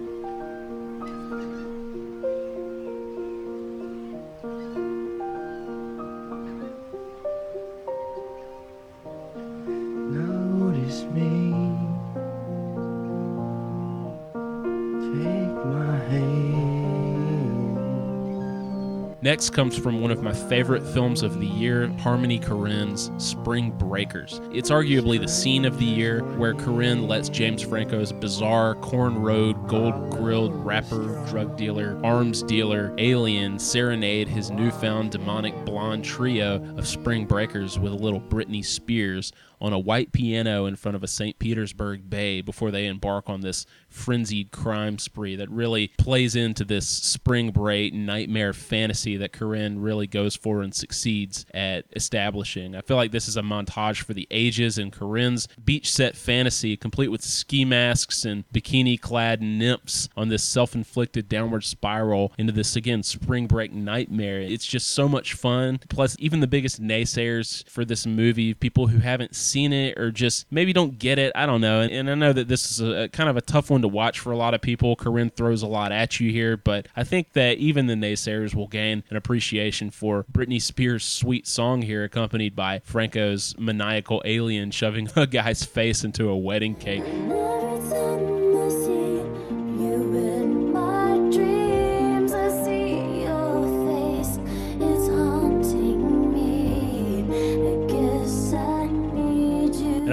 Next 19.23 19.51
comes 19.51 19.77
from 19.77 20.01
one 20.01 20.11
of 20.11 20.21
my 20.21 20.33
favorite 20.33 20.85
films 20.85 21.23
of 21.23 21.39
the 21.39 21.47
year, 21.47 21.87
Harmony 21.99 22.37
Korine's 22.37 23.09
Spring 23.17 23.71
Breakers. 23.71 24.41
It's 24.51 24.69
arguably 24.69 25.17
the 25.17 25.29
scene 25.29 25.63
of 25.63 25.79
the 25.79 25.85
year 25.85 26.25
where 26.35 26.53
Korine 26.53 27.07
lets 27.07 27.29
James 27.29 27.61
Franco's 27.61 28.11
bizarre, 28.11 28.75
cornrowed, 28.75 29.69
gold 29.69 30.09
grilled 30.09 30.53
rapper, 30.65 31.25
drug 31.29 31.55
dealer, 31.55 31.97
arms 32.03 32.43
dealer, 32.43 32.93
alien 32.97 33.59
serenade 33.59 34.27
his 34.27 34.51
newfound 34.51 35.11
demonic 35.11 35.55
blonde 35.63 36.03
trio 36.03 36.55
of 36.75 36.85
Spring 36.85 37.25
Breakers 37.25 37.79
with 37.79 37.93
a 37.93 37.95
little 37.95 38.19
Britney 38.19 38.65
Spears 38.65 39.31
on 39.63 39.72
a 39.72 39.79
white 39.79 40.12
piano 40.12 40.65
in 40.65 40.75
front 40.75 40.96
of 40.96 41.03
a 41.03 41.08
St. 41.08 41.39
Petersburg 41.39 42.10
bay 42.10 42.41
before 42.41 42.70
they 42.70 42.86
embark 42.86 43.29
on 43.29 43.39
this 43.39 43.65
frenzied 43.88 44.51
crime 44.51 45.00
spree 45.00 45.38
that 45.38 45.50
really 45.50 45.88
plays 45.98 46.36
into 46.36 46.65
this 46.65 46.88
spring 46.88 47.50
break 47.50 47.93
nightmare 47.93 48.51
fantasy 48.51 49.15
that 49.15 49.32
Korine 49.32 49.75
really 49.77 50.05
goes 50.05 50.36
for 50.36 50.62
and 50.62 50.75
succeeds 50.75 51.46
at 51.53 51.86
establishing. 51.96 52.75
I 52.75 52.82
feel 52.82 52.98
like 52.98 53.12
this 53.12 53.29
is 53.29 53.38
a 53.38 53.41
montage 53.41 54.03
for 54.03 54.13
the 54.13 54.27
ages 54.32 54.77
and 54.77 54.91
Korine's 54.91 55.48
beach 55.63 55.89
set 55.89 56.17
fantasy, 56.17 56.75
complete 56.75 57.08
with 57.08 57.24
ski 57.24 57.63
masks 57.63 58.25
and 58.25 58.43
bikini 58.50 59.00
clad 59.00 59.41
nymphs 59.41 60.10
on 60.17 60.27
this 60.27 60.43
self 60.43 60.75
inflicted 60.75 61.29
downward 61.29 61.63
spiral 61.63 62.34
into 62.38 62.51
this, 62.51 62.75
again, 62.75 63.01
spring 63.01 63.48
break 63.48 63.72
nightmare. 63.72 64.41
It's 64.41 64.65
just 64.65 64.88
so 64.88 65.08
much 65.08 65.36
fun. 65.36 65.79
Plus, 65.88 66.17
even 66.20 66.41
the 66.41 66.48
biggest 66.48 66.82
naysayers 66.82 67.65
for 67.70 67.86
this 67.86 68.05
movie, 68.05 68.53
people 68.53 68.88
who 68.88 68.98
haven't 68.98 69.36
seen 69.36 69.52
it 69.55 69.98
or 69.98 70.12
just 70.12 70.51
maybe 70.51 70.74
don't 70.74 70.98
get 70.98 71.19
it, 71.19 71.31
I 71.36 71.45
don't 71.45 71.62
know. 71.62 71.81
And, 71.81 71.91
and 71.91 72.10
I 72.10 72.15
know 72.15 72.33
that 72.33 72.48
this 72.48 72.72
is 72.72 72.81
a, 72.81 73.03
a 73.03 73.07
kind 73.10 73.29
of 73.29 73.38
a 73.38 73.41
tough 73.41 73.69
one 73.69 73.81
to 73.81 73.88
watch 73.88 74.19
for 74.19 74.31
a 74.31 74.38
lot 74.38 74.53
of 74.53 74.62
people. 74.62 74.95
Korine 74.95 75.31
throws 75.31 75.62
a 75.62 75.67
lot 75.67 75.91
at 75.91 76.19
you 76.19 76.31
here, 76.31 76.57
but 76.57 76.88
I 76.95 77.03
think 77.03 77.33
that 77.33 77.57
even 77.57 77.88
the 77.88 77.93
naysayers 77.93 78.55
will 78.55 78.67
gain 78.67 79.03
an 79.10 79.17
appreciation 79.17 79.91
for 79.91 80.25
Britney 80.31 80.62
Spears' 80.62 81.03
sweet 81.03 81.48
song 81.48 81.83
here, 81.83 82.03
accompanied 82.03 82.55
by 82.55 82.79
Franco's 82.79 83.55
maniacal 83.57 84.22
alien 84.25 84.72
shoving 84.72 85.10
a 85.15 85.27
guy's 85.27 85.63
face 85.63 86.03
into 86.03 86.29
a 86.29 86.38
wedding 86.38 86.75
cake. 86.75 87.03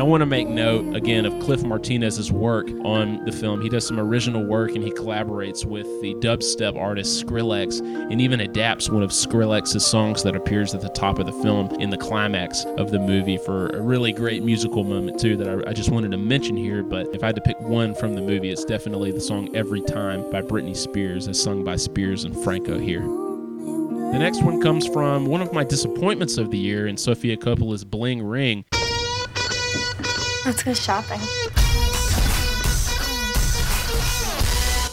I 0.01 0.03
want 0.03 0.23
to 0.23 0.27
make 0.27 0.49
note 0.49 0.97
again 0.97 1.27
of 1.27 1.39
Cliff 1.41 1.63
Martinez's 1.63 2.33
work 2.33 2.69
on 2.85 3.23
the 3.27 3.33
film. 3.33 3.61
He 3.61 3.69
does 3.69 3.87
some 3.87 4.01
original 4.01 4.43
work 4.43 4.75
and 4.75 4.83
he 4.83 4.91
collaborates 4.93 5.67
with 5.67 5.85
the 6.01 6.15
dubstep 6.15 6.75
artist 6.75 7.23
Skrillex 7.23 7.81
and 7.81 8.19
even 8.19 8.41
adapts 8.41 8.89
one 8.89 9.03
of 9.03 9.11
Skrillex's 9.11 9.85
songs 9.85 10.23
that 10.23 10.35
appears 10.35 10.75
at 10.75 10.81
the 10.81 10.89
top 10.89 11.19
of 11.19 11.27
the 11.27 11.33
film 11.43 11.69
in 11.81 11.91
the 11.91 11.99
climax 11.99 12.65
of 12.79 12.91
the 12.91 12.99
movie 12.99 13.37
for 13.37 13.67
a 13.69 13.83
really 13.83 14.11
great 14.11 14.43
musical 14.43 14.85
moment 14.85 15.21
too 15.21 15.37
that 15.37 15.49
I, 15.49 15.71
I 15.71 15.73
just 15.75 15.91
wanted 15.91 16.13
to 16.13 16.17
mention 16.17 16.57
here. 16.57 16.83
But 16.83 17.15
if 17.15 17.23
I 17.23 17.27
had 17.27 17.37
to 17.37 17.43
pick 17.43 17.61
one 17.61 17.95
from 17.95 18.15
the 18.15 18.23
movie, 18.23 18.51
it's 18.51 18.65
definitely 18.65 19.13
the 19.13 19.21
song 19.21 19.55
"Every 19.55 19.83
Time" 19.83 20.31
by 20.31 20.41
Britney 20.41 20.75
Spears, 20.75 21.29
as 21.29 21.39
sung 21.39 21.63
by 21.63 21.77
Spears 21.77 22.25
and 22.25 22.35
Franco 22.43 22.79
here. 22.79 23.03
The 23.03 24.19
next 24.19 24.43
one 24.43 24.63
comes 24.63 24.87
from 24.87 25.27
one 25.27 25.43
of 25.43 25.53
my 25.53 25.63
disappointments 25.63 26.39
of 26.39 26.51
the 26.51 26.59
year 26.59 26.87
in 26.87 26.97
Sofia 26.97 27.37
Coppola's 27.37 27.85
Bling 27.85 28.23
Ring. 28.23 28.65
Let's 30.47 30.63
go 30.63 30.73
shopping. 30.73 31.21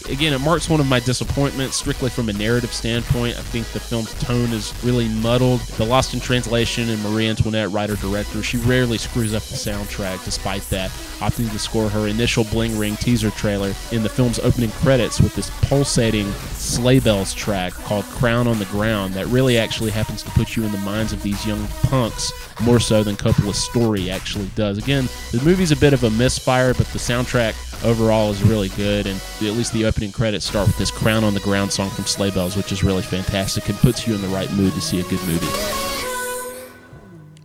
Again, 0.10 0.34
it 0.34 0.40
marks 0.40 0.70
one 0.70 0.80
of 0.80 0.88
my 0.88 1.00
disappointments 1.00 1.76
strictly 1.76 2.10
from 2.10 2.30
a 2.30 2.34
narrative 2.34 2.74
standpoint. 2.74 3.38
I 3.38 3.42
think 3.42 3.68
the 3.68 3.80
film's 3.80 4.14
tone 4.22 4.52
is 4.52 4.74
really 4.84 5.08
muddled. 5.08 5.62
The 5.62 5.86
Lost 5.86 6.14
in 6.14 6.20
Translation 6.20 6.90
and 6.90 7.02
Marie 7.04 7.28
Antoinette, 7.28 7.72
writer 7.72 7.96
director, 7.96 8.44
she 8.44 8.58
rarely 8.58 8.98
screws 8.98 9.34
up 9.34 9.44
the 9.44 9.56
soundtrack. 9.56 10.24
Despite 10.26 10.64
that, 10.70 10.90
opting 11.20 11.52
to 11.52 11.60
score 11.60 11.90
her 11.90 12.08
initial 12.08 12.44
Bling 12.46 12.78
Ring 12.78 12.96
teaser 12.98 13.32
trailer 13.32 13.74
in 13.92 14.04
the 14.04 14.10
film's 14.10 14.40
opening 14.40 14.72
credits 14.72 15.20
with 15.20 15.36
this 15.36 15.50
pulsating 15.64 16.32
sleigh 16.54 17.00
bells 17.00 17.34
track 17.34 17.74
called 17.74 18.06
"Crown 18.06 18.48
on 18.48 18.60
the 18.60 18.66
Ground" 18.66 19.14
that 19.14 19.28
really 19.28 19.58
actually 19.58 19.92
happens 19.92 20.24
to 20.24 20.30
put 20.32 20.56
you 20.56 20.64
in 20.64 20.72
the 20.72 20.78
minds 20.80 21.14
of 21.14 21.24
these 21.24 21.46
young 21.46 21.68
punks 21.84 22.32
more 22.62 22.80
so 22.80 23.04
than 23.04 23.16
Coppola's 23.16 23.58
story 23.58 24.10
actually 24.10 24.50
does. 24.56 24.78
Again, 24.78 25.08
the 25.32 25.42
movie's 25.44 25.72
a 25.72 25.76
bit 25.76 25.94
of 25.94 26.04
a 26.04 26.10
misfire, 26.12 26.74
but 26.74 26.88
the 26.88 27.00
soundtrack 27.00 27.54
overall 27.86 28.32
is 28.32 28.42
really 28.44 28.70
good, 28.70 29.06
and 29.06 29.22
at 29.42 29.54
least 29.54 29.74
the 29.74 29.86
opening 29.98 30.12
credits 30.12 30.46
start 30.46 30.68
with 30.68 30.77
this 30.77 30.92
"Crown 30.92 31.24
on 31.24 31.34
the 31.34 31.39
Ground" 31.39 31.74
song 31.74 31.89
from 31.89 32.06
Sleigh 32.06 32.30
Bells, 32.30 32.56
which 32.56 32.72
is 32.72 32.84
really 32.84 33.01
fantastic 33.01 33.68
and 33.68 33.75
puts 33.80 34.06
you 34.06 34.13
in 34.13 34.22
the 34.22 34.27
right 34.27 34.51
mood 34.51 34.75
to 34.75 34.82
see 34.82 35.00
a 35.00 35.04
good 35.06 35.24
movie. 35.25 35.87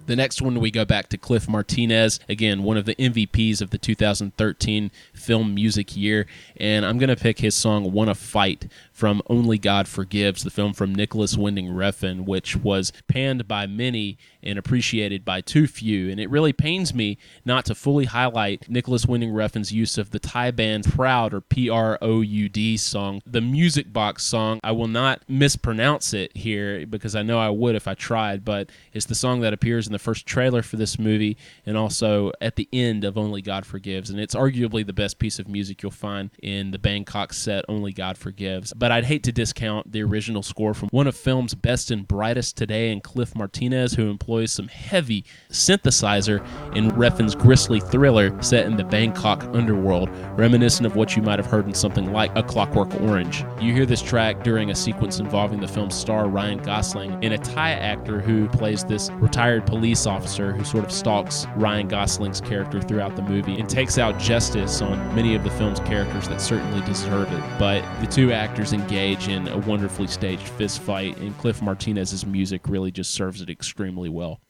The 0.07 0.17
next 0.17 0.43
one, 0.43 0.59
we 0.59 0.71
go 0.71 0.85
back 0.85 1.09
to 1.11 1.17
Cliff 1.17 1.49
Martinez, 1.49 2.19
again, 2.29 2.65
one 2.65 2.77
of 2.77 2.87
the 2.87 2.97
MVPs 2.97 3.61
of 3.61 3.71
the 3.71 3.79
2013 3.79 4.91
film 5.15 5.55
music 5.55 5.97
year. 5.97 6.27
And 6.57 6.85
I'm 6.85 6.99
going 6.99 7.09
to 7.09 7.17
pick 7.17 7.39
his 7.39 7.55
song 7.55 7.93
Wanna 7.93 8.15
Fight 8.15 8.67
from 8.93 9.23
Only 9.29 9.59
God 9.59 9.87
Forgives, 9.87 10.43
the 10.43 10.51
film 10.51 10.73
from 10.73 10.95
Nicolas 10.95 11.37
Winding 11.37 11.69
Refn, 11.69 12.25
which 12.25 12.57
was 12.57 12.93
panned 13.09 13.47
by 13.47 13.67
many 13.67 14.19
and 14.43 14.59
appreciated 14.59 15.25
by 15.25 15.41
too 15.41 15.67
few. 15.67 16.11
And 16.11 16.21
it 16.21 16.31
really 16.31 16.53
pains 16.53 16.93
me 16.93 17.19
not 17.45 17.65
to 17.67 17.75
fully 17.75 18.07
highlight 18.07 18.69
Nicolas 18.69 19.07
Winding 19.07 19.33
Refn's 19.33 19.73
use 19.73 19.99
of 19.99 20.11
the 20.11 20.19
Thai 20.19 20.51
band 20.51 20.85
Proud 20.85 21.33
or 21.33 21.41
P 21.41 21.71
R 21.71 21.99
O 22.03 22.21
U 22.21 22.49
D 22.49 22.77
song, 22.77 23.23
the 23.27 23.41
music 23.41 23.93
box 23.93 24.25
song. 24.25 24.61
I 24.65 24.73
will 24.73 24.89
not 24.89 25.23
mispronounce 25.29 26.13
it 26.13 26.37
here 26.37 26.87
because 26.87 27.15
I 27.15 27.23
know 27.23 27.39
I 27.39 27.51
would 27.51 27.75
if 27.75 27.87
I 27.87 27.95
tried, 27.95 28.45
but 28.45 28.71
it's 28.93 29.07
the 29.07 29.15
song 29.15 29.41
that 29.41 29.53
appears 29.53 29.89
in 29.93 29.95
the 29.95 29.99
first 29.99 30.25
trailer 30.25 30.63
for 30.63 30.77
this 30.77 30.99
movie 30.99 31.37
and 31.67 31.77
also 31.77 32.33
at 32.41 32.57
the 32.57 32.67
end 32.73 33.05
of 33.05 33.19
Only 33.19 33.43
God 33.43 33.67
Forgives. 33.67 34.09
And 34.09 34.19
it's 34.19 34.35
arguably 34.35 34.87
the 34.87 34.95
best 34.95 35.19
piece 35.19 35.39
of 35.39 35.49
music 35.49 35.83
you'll 35.83 35.93
find 35.93 36.31
in 36.43 36.71
the 36.71 36.79
Bangkok 36.79 37.35
set 37.35 37.67
Only 37.69 37.93
God 37.93 38.17
Forgives. 38.17 38.73
But 38.73 38.91
I'd 38.91 39.05
hate 39.05 39.23
to 39.25 39.33
discount 39.33 39.93
the 39.93 40.03
original 40.03 40.43
score 40.43 40.73
from 40.73 40.89
one 40.89 41.07
of 41.07 41.15
film's 41.15 41.55
best 41.55 41.91
and 41.91 42.09
brightest 42.09 42.57
today 42.57 42.91
and 42.91 43.03
Cliff 43.03 43.35
Martinez, 43.37 43.93
who 43.93 44.09
employs 44.09 44.51
some 44.51 44.69
heavy 44.69 45.27
synthesizer 45.51 46.41
in 46.75 46.91
Refn's 46.93 47.35
grisly 47.35 47.81
thriller 47.81 48.41
set 48.43 48.65
in 48.65 48.77
the 48.77 48.85
Bangkok 48.85 49.45
underworld, 49.53 50.09
reminiscent 50.39 50.87
of 50.87 50.97
what 50.97 51.17
you 51.17 51.23
might 51.23 51.39
have 51.39 51.47
heard 51.47 51.67
in 51.67 51.75
something 51.75 52.13
like 52.13 52.35
A 52.35 52.43
Clockwork 52.43 52.99
Orange. 53.03 53.45
You 53.61 53.75
hear 53.75 53.85
this 53.85 54.01
track 54.01 54.43
during 54.43 54.71
a 54.71 54.75
sequence 54.75 55.19
involving 55.19 55.61
the 55.61 55.69
film's 55.69 55.95
star 55.95 56.29
Ryan 56.29 56.63
Gosling 56.63 57.23
and 57.23 57.35
a 57.35 57.39
Thai 57.39 57.73
actor 57.73 58.21
who 58.21 58.49
plays 58.49 58.85
this 58.85 59.11
retired 59.11 59.67
police 59.67 59.82
officer 60.07 60.53
who 60.53 60.65
sort 60.65 60.85
of 60.85 60.93
stalks 60.93 61.47
Ryan 61.57 61.89
Gosling's 61.89 62.41
character 62.41 62.81
throughout 62.81 63.17
the 63.17 63.23
movie 63.23 63.59
and 63.59 63.69
takes 63.69 63.99
out 63.99 64.19
justice 64.19 64.81
on 64.81 64.97
many 65.15 65.35
of 65.35 65.43
the 65.43 65.51
film's 65.51 65.81
characters 65.81 66.29
that 66.29 66.41
certainly 66.41 66.81
deserve 66.87 67.31
it. 67.33 67.59
But 67.59 67.83
the 68.01 68.07
two 68.07 68.33
actors 68.33 68.73
engage 68.73 69.27
in 69.29 69.49
a 69.49 69.59
wonderfully 69.59 70.07
staged 70.07 70.49
fist 70.51 70.81
fight, 70.81 71.17
and 71.19 71.37
Cliff 71.39 71.61
Martinez's 71.61 72.25
music 72.25 72.69
really 72.69 72.93
just 72.93 73.11
serves 73.11 73.41
it 73.41 73.51
extremely 73.51 74.09
well. 74.09 74.41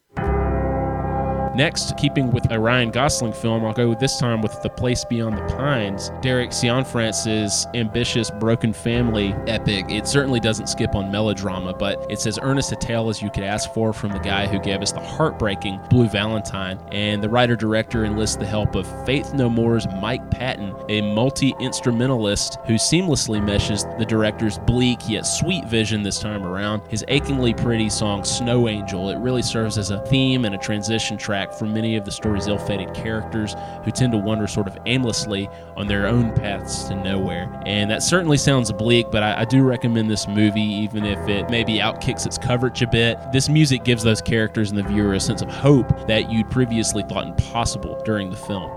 Next, 1.54 1.99
keeping 1.99 2.30
with 2.30 2.50
a 2.50 2.59
Ryan 2.59 2.90
Gosling 2.90 3.35
film, 3.35 3.62
I'll 3.64 3.75
go 3.75 3.94
this 3.94 4.18
time 4.18 4.40
with 4.40 4.62
The 4.62 4.71
Place 4.71 5.04
Beyond 5.04 5.37
the 5.37 5.54
Pines. 5.54 6.11
Derek 6.23 6.49
Cianfrance's 6.49 7.66
ambitious 7.75 8.30
Broken 8.30 8.73
Family 8.73 9.35
epic. 9.47 9.85
It 9.90 10.06
certainly 10.06 10.40
doesn't 10.40 10.68
skip 10.68 10.94
on 10.94 11.12
melodrama, 11.12 11.75
but 11.75 12.06
it's 12.09 12.26
as 12.26 12.38
earnest 12.40 12.73
a 12.73 12.76
tale 12.76 13.11
as 13.11 13.21
you 13.21 13.28
could 13.28 13.44
ask 13.44 13.71
for 13.75 13.92
from 13.92 14.12
the 14.12 14.18
guy 14.18 14.47
who 14.47 14.59
gave 14.61 14.80
us 14.80 14.92
the 14.92 15.00
heartbreaking 15.00 15.78
Blue 15.90 16.09
Valentine. 16.09 16.78
And 16.90 17.23
the 17.23 17.28
writer 17.28 17.54
director 17.54 18.06
enlists 18.06 18.37
the 18.37 18.47
help 18.47 18.75
of 18.75 18.87
Faith 19.04 19.35
No 19.35 19.50
More's 19.50 19.87
Mike 20.00 20.30
Patton, 20.30 20.75
a 20.88 21.02
multi 21.02 21.54
instrumentalist 21.61 22.59
who 22.66 22.75
seamlessly 22.75 23.44
meshes 23.44 23.85
the 23.99 24.06
director's 24.06 24.59
bleak 24.59 25.00
yet 25.06 25.26
sweet 25.26 25.66
vision 25.66 26.02
this 26.02 26.18
time 26.18 26.44
around. 26.44 26.80
His 26.88 27.04
achingly 27.09 27.52
pretty 27.52 27.90
song 27.90 28.25
Snow 28.25 28.68
Angel, 28.68 29.11
it 29.11 29.18
really 29.18 29.42
serves 29.42 29.76
as 29.76 29.90
a 29.90 30.02
theme 30.06 30.47
and 30.47 30.54
a 30.54 30.59
transition 30.59 31.18
track 31.18 31.41
soundtrack 31.42 31.58
from 31.58 31.72
many 31.72 31.96
of 31.96 32.04
the 32.04 32.11
story's 32.11 32.46
ill 32.46 32.58
fated 32.58 32.92
characters 32.94 33.54
who 33.84 33.90
tend 33.90 34.12
to 34.12 34.18
wander 34.18 34.46
sort 34.46 34.66
of 34.66 34.76
aimlessly 34.87 35.49
on 35.76 35.87
their 35.87 36.06
own 36.06 36.32
paths 36.34 36.84
to 36.84 36.94
nowhere. 36.94 37.50
And 37.66 37.90
that 37.90 38.02
certainly 38.02 38.37
sounds 38.37 38.72
bleak, 38.72 39.06
but 39.11 39.22
I, 39.22 39.40
I 39.40 39.44
do 39.44 39.62
recommend 39.62 40.11
this 40.11 40.28
movie, 40.28 40.61
even 40.61 41.04
if 41.04 41.18
it 41.28 41.50
maybe 41.50 41.75
outkicks 41.75 42.26
its 42.26 42.38
coverage 42.38 42.82
a 42.82 42.87
bit. 42.87 43.18
This 43.32 43.49
music 43.49 43.84
gives 43.84 44.02
those 44.02 44.20
characters 44.20 44.70
and 44.70 44.78
the 44.78 44.84
viewer 44.84 45.14
a 45.14 45.20
sense 45.20 45.42
of 45.42 45.49
hope 45.49 46.06
that 46.06 46.30
you'd 46.30 46.50
previously 46.50 47.02
thought 47.08 47.26
impossible 47.26 48.00
during 48.04 48.30
the 48.30 48.37
film. 48.37 48.70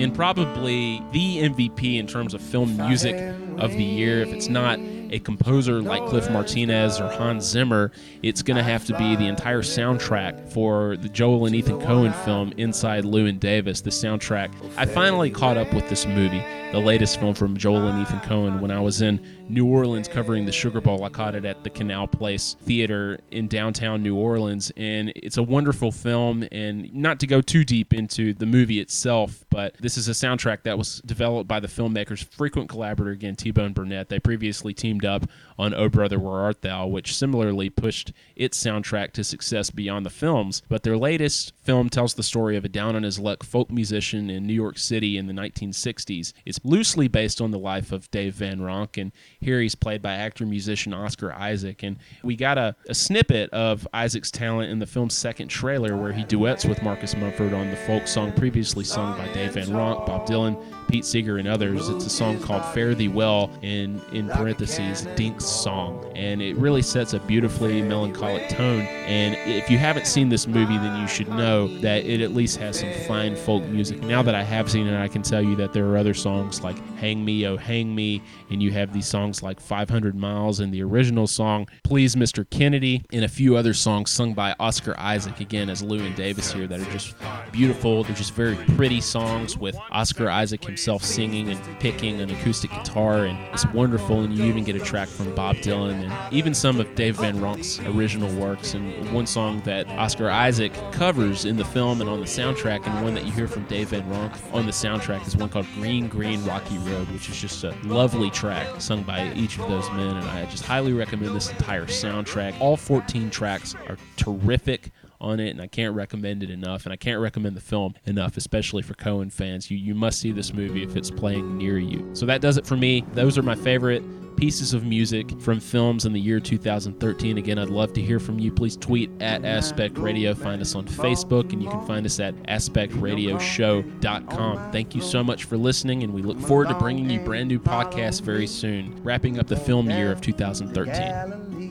And 0.00 0.14
probably 0.14 1.02
the 1.12 1.42
MVP 1.42 1.98
in 1.98 2.06
terms 2.06 2.34
of 2.34 2.40
film 2.40 2.76
music 2.76 3.14
of 3.58 3.72
the 3.72 3.82
year. 3.82 4.22
If 4.22 4.28
it's 4.32 4.48
not 4.48 4.78
a 5.10 5.18
composer 5.18 5.82
like 5.82 6.06
Cliff 6.06 6.30
Martinez 6.30 7.00
or 7.00 7.08
Hans 7.10 7.44
Zimmer, 7.44 7.92
it's 8.22 8.42
going 8.42 8.56
to 8.56 8.62
have 8.62 8.84
to 8.86 8.96
be 8.96 9.16
the 9.16 9.26
entire 9.26 9.62
soundtrack 9.62 10.52
for 10.52 10.96
the 10.96 11.08
Joel 11.08 11.46
and 11.46 11.54
Ethan 11.54 11.80
Coen 11.80 12.14
film 12.24 12.52
Inside 12.56 13.04
Llewyn 13.04 13.38
Davis. 13.38 13.80
The 13.82 13.90
soundtrack. 13.90 14.52
I 14.76 14.86
finally 14.86 15.30
caught 15.30 15.56
up 15.56 15.72
with 15.74 15.88
this 15.88 16.06
movie, 16.06 16.42
the 16.72 16.78
latest 16.78 17.18
film 17.18 17.34
from 17.34 17.56
Joel 17.56 17.88
and 17.88 18.00
Ethan 18.00 18.20
Coen, 18.20 18.60
when 18.60 18.70
I 18.70 18.78
was 18.78 19.02
in 19.02 19.20
New 19.48 19.66
Orleans 19.66 20.06
covering 20.06 20.44
the 20.44 20.52
Sugar 20.52 20.80
Bowl. 20.80 21.02
I 21.02 21.08
caught 21.08 21.34
it 21.34 21.44
at 21.44 21.64
the 21.64 21.70
Canal 21.70 22.06
Place 22.06 22.54
Theater 22.62 23.18
in 23.32 23.48
downtown 23.48 24.04
New 24.04 24.14
Orleans, 24.14 24.70
and 24.76 25.12
it's 25.16 25.36
a 25.36 25.42
wonderful 25.42 25.90
film. 25.90 26.46
And 26.52 26.94
not 26.94 27.18
to 27.20 27.26
go 27.26 27.40
too 27.40 27.64
deep 27.64 27.92
into 27.92 28.32
the 28.34 28.46
movie 28.46 28.78
itself, 28.78 29.44
but 29.50 29.74
this 29.80 29.96
is 29.96 30.08
a 30.08 30.12
soundtrack 30.12 30.62
that 30.62 30.78
was 30.78 31.00
developed 31.04 31.48
by 31.48 31.58
the 31.58 31.66
filmmaker's 31.66 32.22
frequent 32.22 32.68
collaborator 32.68 33.10
again, 33.10 33.34
T 33.34 33.50
Bone 33.50 33.72
Burnett. 33.72 34.08
They 34.08 34.20
previously 34.20 34.72
teamed 34.72 35.04
up 35.04 35.28
on 35.58 35.74
Oh 35.74 35.88
Brother 35.88 36.20
Where 36.20 36.38
Art 36.40 36.62
Thou, 36.62 36.86
which 36.86 37.16
similarly 37.16 37.68
pushed 37.68 38.12
its 38.36 38.62
soundtrack 38.62 39.10
to 39.12 39.24
success 39.24 39.70
beyond 39.70 40.06
the 40.06 40.10
films. 40.10 40.62
But 40.68 40.84
their 40.84 40.96
latest 40.96 41.52
film 41.64 41.90
tells 41.90 42.14
the 42.14 42.22
story 42.22 42.56
of 42.56 42.64
a 42.64 42.68
down 42.68 42.94
on 42.94 43.02
his 43.02 43.18
luck 43.18 43.42
folk 43.42 43.72
musician 43.72 44.30
in 44.30 44.46
New 44.46 44.54
York 44.54 44.78
City 44.78 45.18
in 45.18 45.26
the 45.26 45.32
1960s. 45.32 46.32
It's 46.46 46.59
loosely 46.62 47.08
based 47.08 47.40
on 47.40 47.50
the 47.50 47.58
life 47.58 47.92
of 47.92 48.10
Dave 48.10 48.34
Van 48.34 48.60
Ronk, 48.60 49.00
and 49.00 49.12
here 49.40 49.60
he's 49.60 49.74
played 49.74 50.02
by 50.02 50.12
actor 50.14 50.46
musician 50.46 50.92
Oscar 50.92 51.32
Isaac. 51.32 51.82
And 51.82 51.98
we 52.22 52.36
got 52.36 52.58
a, 52.58 52.74
a 52.88 52.94
snippet 52.94 53.50
of 53.50 53.86
Isaac's 53.92 54.30
talent 54.30 54.70
in 54.70 54.78
the 54.78 54.86
film's 54.86 55.14
second 55.14 55.48
trailer 55.48 55.96
where 55.96 56.12
he 56.12 56.24
duets 56.24 56.64
with 56.64 56.82
Marcus 56.82 57.16
Mumford 57.16 57.52
on 57.52 57.70
the 57.70 57.76
folk 57.76 58.06
song 58.06 58.32
previously 58.32 58.84
sung 58.84 59.16
by 59.16 59.32
Dave 59.32 59.52
Van 59.52 59.68
Ronk, 59.68 60.06
Bob 60.06 60.26
Dylan, 60.26 60.62
Pete 60.90 61.04
Seeger, 61.04 61.38
and 61.38 61.46
others. 61.46 61.88
It's 61.88 62.04
a 62.04 62.10
song 62.10 62.40
called 62.40 62.64
Fare 62.74 62.94
Thee 62.94 63.08
Well, 63.08 63.50
in, 63.62 64.00
in 64.12 64.28
parentheses, 64.28 65.06
Dink's 65.14 65.46
Song. 65.46 66.10
And 66.16 66.42
it 66.42 66.56
really 66.56 66.82
sets 66.82 67.14
a 67.14 67.20
beautifully 67.20 67.80
melancholic 67.80 68.48
tone. 68.48 68.80
And 68.80 69.36
if 69.48 69.70
you 69.70 69.78
haven't 69.78 70.06
seen 70.06 70.28
this 70.28 70.48
movie, 70.48 70.76
then 70.78 71.00
you 71.00 71.06
should 71.06 71.28
know 71.28 71.68
that 71.78 72.04
it 72.04 72.20
at 72.20 72.32
least 72.32 72.58
has 72.58 72.80
some 72.80 72.92
fine 73.06 73.36
folk 73.36 73.62
music. 73.64 74.02
Now 74.02 74.22
that 74.22 74.34
I 74.34 74.42
have 74.42 74.70
seen 74.70 74.88
it, 74.88 75.00
I 75.00 75.06
can 75.06 75.22
tell 75.22 75.42
you 75.42 75.54
that 75.56 75.72
there 75.72 75.86
are 75.86 75.96
other 75.96 76.14
songs 76.14 76.62
like 76.62 76.76
Hang 77.00 77.24
Me, 77.24 77.46
Oh 77.46 77.56
Hang 77.56 77.94
Me, 77.94 78.20
and 78.50 78.62
you 78.62 78.72
have 78.72 78.92
these 78.92 79.06
songs 79.06 79.42
like 79.42 79.58
500 79.58 80.14
Miles 80.14 80.60
and 80.60 80.72
the 80.72 80.82
original 80.82 81.26
song 81.26 81.66
Please 81.82 82.14
Mr. 82.14 82.48
Kennedy, 82.50 83.02
and 83.10 83.24
a 83.24 83.28
few 83.28 83.56
other 83.56 83.72
songs 83.72 84.10
sung 84.10 84.34
by 84.34 84.54
Oscar 84.60 84.94
Isaac, 84.98 85.40
again 85.40 85.70
as 85.70 85.82
Llewyn 85.82 86.14
Davis 86.14 86.52
here, 86.52 86.66
that 86.66 86.78
are 86.78 86.92
just 86.92 87.14
beautiful. 87.52 88.04
They're 88.04 88.14
just 88.14 88.34
very 88.34 88.56
pretty 88.76 89.00
songs 89.00 89.56
with 89.56 89.76
Oscar 89.90 90.28
Isaac 90.28 90.62
himself 90.62 91.02
singing 91.02 91.48
and 91.48 91.80
picking 91.80 92.20
an 92.20 92.30
acoustic 92.30 92.70
guitar, 92.70 93.24
and 93.24 93.38
it's 93.54 93.66
wonderful. 93.66 94.20
And 94.20 94.36
you 94.36 94.44
even 94.44 94.64
get 94.64 94.76
a 94.76 94.80
track 94.80 95.08
from 95.08 95.34
Bob 95.34 95.56
Dylan 95.56 96.04
and 96.04 96.34
even 96.34 96.52
some 96.52 96.80
of 96.80 96.94
Dave 96.94 97.16
Van 97.16 97.38
Ronk's 97.38 97.80
original 97.80 98.30
works. 98.38 98.74
And 98.74 99.10
one 99.14 99.26
song 99.26 99.62
that 99.62 99.88
Oscar 99.88 100.30
Isaac 100.30 100.74
covers 100.92 101.46
in 101.46 101.56
the 101.56 101.64
film 101.64 102.02
and 102.02 102.10
on 102.10 102.20
the 102.20 102.26
soundtrack, 102.26 102.86
and 102.86 103.02
one 103.02 103.14
that 103.14 103.24
you 103.24 103.32
hear 103.32 103.48
from 103.48 103.64
Dave 103.64 103.88
Van 103.88 104.02
Ronk 104.10 104.54
on 104.54 104.66
the 104.66 104.72
soundtrack 104.72 105.26
is 105.26 105.36
one 105.36 105.48
called 105.48 105.66
Green 105.76 106.08
Green 106.08 106.44
Rocky 106.44 106.76
Road, 106.90 107.10
which 107.10 107.28
is 107.28 107.40
just 107.40 107.64
a 107.64 107.74
lovely 107.84 108.30
track 108.30 108.80
sung 108.80 109.02
by 109.02 109.32
each 109.34 109.58
of 109.58 109.68
those 109.68 109.88
men. 109.92 110.16
And 110.16 110.28
I 110.28 110.44
just 110.46 110.64
highly 110.64 110.92
recommend 110.92 111.34
this 111.34 111.50
entire 111.50 111.86
soundtrack. 111.86 112.60
All 112.60 112.76
14 112.76 113.30
tracks 113.30 113.74
are 113.88 113.96
terrific 114.16 114.90
on 115.20 115.40
it, 115.40 115.50
and 115.50 115.60
I 115.60 115.66
can't 115.66 115.94
recommend 115.94 116.42
it 116.42 116.50
enough. 116.50 116.84
And 116.84 116.92
I 116.92 116.96
can't 116.96 117.20
recommend 117.20 117.56
the 117.56 117.60
film 117.60 117.94
enough, 118.04 118.36
especially 118.36 118.82
for 118.82 118.94
Coen 118.94 119.32
fans. 119.32 119.70
You 119.70 119.78
you 119.78 119.94
must 119.94 120.20
see 120.20 120.32
this 120.32 120.52
movie 120.52 120.82
if 120.82 120.96
it's 120.96 121.10
playing 121.10 121.58
near 121.58 121.78
you. 121.78 122.10
So 122.14 122.26
that 122.26 122.40
does 122.40 122.56
it 122.56 122.66
for 122.66 122.76
me. 122.76 123.04
Those 123.14 123.38
are 123.38 123.42
my 123.42 123.54
favorite 123.54 124.02
pieces 124.36 124.72
of 124.72 124.84
music 124.84 125.38
from 125.40 125.58
films 125.60 126.06
in 126.06 126.14
the 126.14 126.20
year 126.20 126.40
2013. 126.40 127.38
Again, 127.38 127.58
I'd 127.58 127.68
love 127.68 127.92
to 127.92 128.00
hear 128.00 128.18
from 128.18 128.38
you. 128.38 128.50
Please 128.50 128.74
tweet 128.76 129.10
at 129.20 129.44
Aspect 129.44 129.98
Radio. 129.98 130.34
Find 130.34 130.62
us 130.62 130.74
on 130.74 130.86
Facebook, 130.86 131.52
and 131.52 131.62
you 131.62 131.68
can 131.68 131.86
find 131.86 132.06
us 132.06 132.18
at 132.20 132.34
aspectradioshow.com. 132.44 134.72
Thank 134.72 134.94
you 134.94 135.02
so 135.02 135.22
much 135.22 135.44
for 135.44 135.58
listening, 135.58 136.02
and 136.02 136.14
we 136.14 136.22
look 136.22 136.40
forward 136.40 136.68
to 136.68 136.74
bringing 136.74 137.10
you 137.10 137.20
brand 137.20 137.48
new 137.48 137.60
podcasts 137.60 138.22
very 138.22 138.46
soon, 138.46 138.98
wrapping 139.02 139.38
up 139.38 139.46
the 139.46 139.56
film 139.56 139.90
year 139.90 140.10
of 140.10 140.22
2013. 140.22 140.94
Galilee 140.94 141.70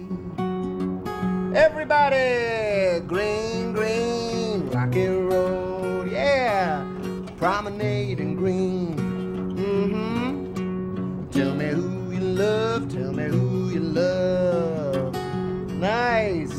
green, 3.01 3.73
green 3.73 4.69
rocky 4.69 5.07
road. 5.07 6.11
Yeah, 6.11 6.85
promenade 7.37 8.19
in 8.19 8.35
green. 8.35 8.95
Mm-hmm. 9.55 11.29
Tell 11.31 11.53
me 11.53 11.67
who 11.67 12.11
you 12.11 12.21
love. 12.21 12.89
Tell 12.93 13.13
me 13.13 13.23
who 13.25 13.69
you 13.69 13.79
love. 13.79 15.13
Nice. 15.73 16.58